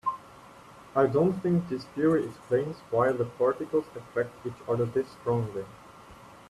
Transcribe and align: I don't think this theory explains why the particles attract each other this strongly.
I 0.95 1.05
don't 1.05 1.33
think 1.43 1.69
this 1.69 1.83
theory 1.85 2.25
explains 2.25 2.77
why 2.89 3.11
the 3.11 3.25
particles 3.25 3.85
attract 3.95 4.31
each 4.47 4.55
other 4.67 4.85
this 4.85 5.11
strongly. 5.11 5.65